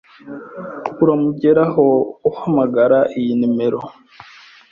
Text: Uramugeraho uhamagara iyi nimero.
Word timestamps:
Uramugeraho 1.03 1.85
uhamagara 2.29 2.99
iyi 3.19 3.33
nimero. 3.39 3.79